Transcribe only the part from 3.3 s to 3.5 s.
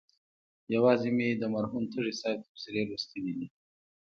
دي.